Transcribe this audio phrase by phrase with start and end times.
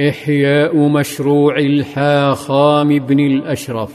[0.00, 3.94] إحياء مشروع الحاخام بن الأشرف.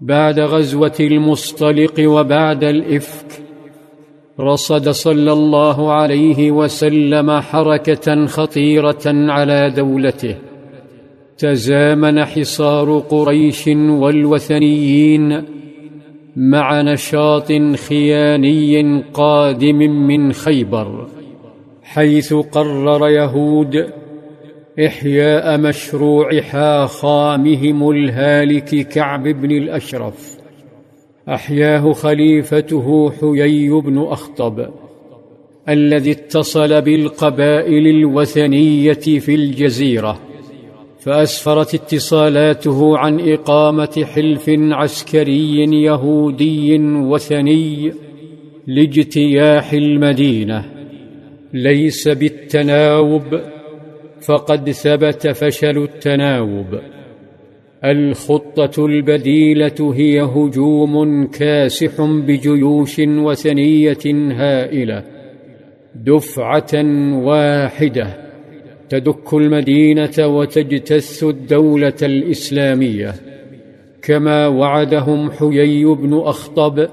[0.00, 3.42] بعد غزوة المصطلق وبعد الإفك
[4.40, 10.36] رصد صلى الله عليه وسلم حركة خطيرة على دولته.
[11.38, 15.44] تزامن حصار قريش والوثنيين
[16.36, 17.52] مع نشاط
[17.88, 21.06] خياني قادم من خيبر
[21.82, 24.03] حيث قرر يهود
[24.78, 30.36] إحياء مشروع حاخامهم الهالك كعب بن الأشرف.
[31.28, 34.66] أحياه خليفته حيي بن أخطب
[35.68, 40.20] الذي اتصل بالقبائل الوثنية في الجزيرة
[41.00, 47.92] فأسفرت اتصالاته عن إقامة حلف عسكري يهودي وثني
[48.66, 50.64] لاجتياح المدينة.
[51.52, 53.40] ليس بالتناوب
[54.26, 56.80] فقد ثبت فشل التناوب.
[57.84, 65.02] الخطة البديلة هي هجوم كاسح بجيوش وثنية هائلة
[65.94, 66.72] دفعة
[67.14, 68.06] واحدة
[68.88, 73.14] تدك المدينة وتجتث الدولة الإسلامية
[74.02, 76.88] كما وعدهم حيي بن أخطب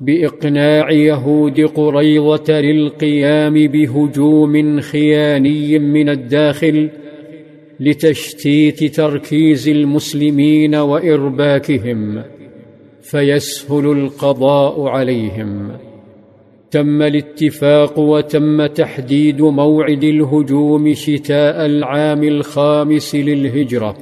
[0.00, 6.90] بإقناع يهود قريضه للقيام بهجوم خياني من الداخل
[7.80, 12.22] لتشتيت تركيز المسلمين وإرباكهم
[13.02, 15.70] فيسهل القضاء عليهم.
[16.70, 23.96] تم الاتفاق وتم تحديد موعد الهجوم شتاء العام الخامس للهجرة.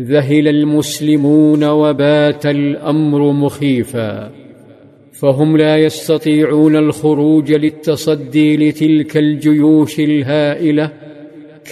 [0.00, 4.45] ذهل المسلمون وبات الأمر مخيفا.
[5.20, 10.92] فهم لا يستطيعون الخروج للتصدي لتلك الجيوش الهائلة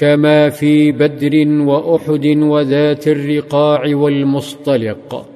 [0.00, 5.26] كما في بدر وأحد وذات الرقاع والمصطلق.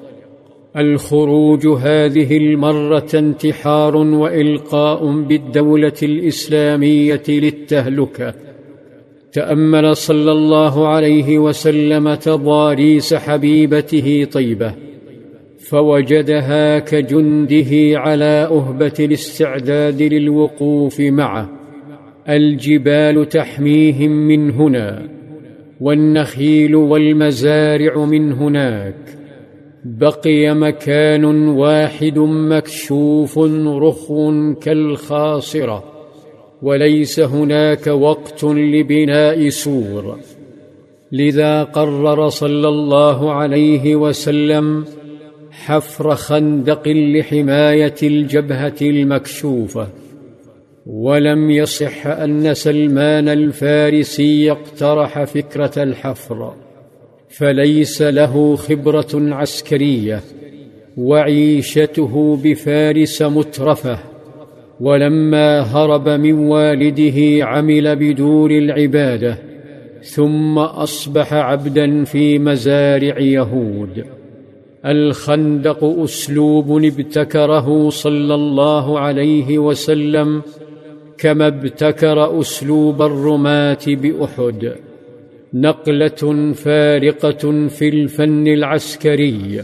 [0.76, 8.34] الخروج هذه المرة انتحار وإلقاء بالدولة الإسلامية للتهلكة.
[9.32, 14.87] تأمل صلى الله عليه وسلم تضاريس حبيبته طيبة.
[15.70, 21.50] فوجدها كجنده على أهبة الاستعداد للوقوف معه.
[22.28, 25.08] الجبال تحميهم من هنا
[25.80, 28.94] والنخيل والمزارع من هناك.
[29.84, 35.84] بقي مكان واحد مكشوف رخو كالخاصرة
[36.62, 40.18] وليس هناك وقت لبناء سور.
[41.12, 44.84] لذا قرر صلى الله عليه وسلم
[45.68, 49.88] حفر خندق لحماية الجبهة المكشوفة
[50.86, 56.52] ولم يصح أن سلمان الفارسي اقترح فكرة الحفر
[57.28, 60.20] فليس له خبرة عسكرية
[60.96, 63.98] وعيشته بفارس مترفة
[64.80, 69.38] ولما هرب من والده عمل بدور العبادة
[70.02, 74.17] ثم أصبح عبدا في مزارع يهود.
[74.88, 80.42] الخندق أسلوب ابتكره صلى الله عليه وسلم
[81.18, 84.72] كما ابتكر أسلوب الرماة بأحد
[85.54, 89.62] نقلة فارقة في الفن العسكري.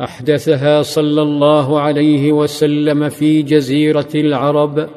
[0.00, 4.88] أحدثها صلى الله عليه وسلم في جزيرة العرب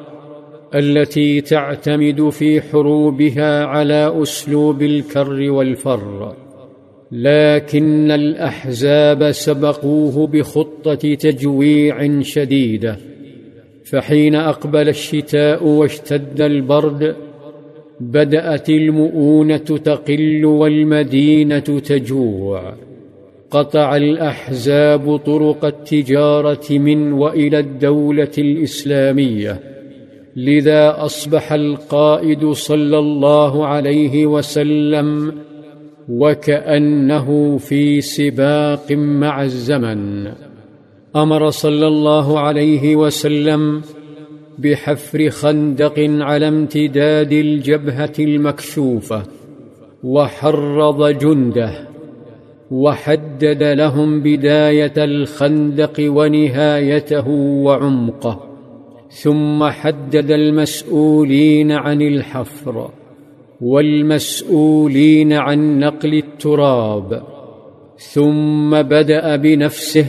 [0.74, 6.47] التي تعتمد في حروبها على أسلوب الكر والفر.
[7.12, 12.96] لكن الأحزاب سبقوه بخطة تجويع شديدة
[13.84, 17.16] فحين أقبل الشتاء واشتد البرد
[18.00, 22.74] بدأت المؤونة تقل والمدينة تجوع.
[23.50, 29.60] قطع الأحزاب طرق التجارة من وإلى الدولة الإسلامية
[30.36, 35.32] لذا أصبح القائد صلى الله عليه وسلم
[36.08, 40.32] وكأنه في سباق مع الزمن.
[41.16, 43.82] أمر صلى الله عليه وسلم
[44.58, 49.22] بحفر خندق على امتداد الجبهة المكشوفة
[50.04, 51.88] وحرض جنده
[52.70, 57.28] وحدد لهم بداية الخندق ونهايته
[57.64, 58.40] وعمقه
[59.10, 62.90] ثم حدد المسؤولين عن الحفر.
[63.60, 67.22] والمسؤولين عن نقل التراب
[67.98, 70.06] ثم بدأ بنفسه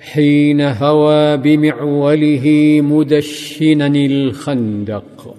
[0.00, 5.37] حين هوى بمعوله مدشنا الخندق.